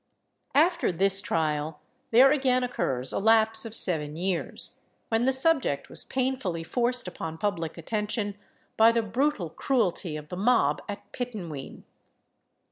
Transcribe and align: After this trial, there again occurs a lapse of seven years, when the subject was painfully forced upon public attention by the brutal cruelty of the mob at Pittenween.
After 0.55 0.91
this 0.91 1.21
trial, 1.21 1.79
there 2.09 2.31
again 2.31 2.63
occurs 2.63 3.13
a 3.13 3.19
lapse 3.19 3.65
of 3.65 3.75
seven 3.75 4.15
years, 4.15 4.79
when 5.09 5.25
the 5.25 5.31
subject 5.31 5.89
was 5.89 6.03
painfully 6.05 6.63
forced 6.63 7.07
upon 7.07 7.37
public 7.37 7.77
attention 7.77 8.35
by 8.77 8.91
the 8.91 9.03
brutal 9.03 9.51
cruelty 9.51 10.17
of 10.17 10.29
the 10.29 10.37
mob 10.37 10.81
at 10.89 11.11
Pittenween. 11.11 11.83